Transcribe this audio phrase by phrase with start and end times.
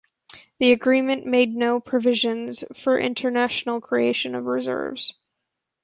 [0.57, 5.13] The agreement made no provisions for international creation of reserves.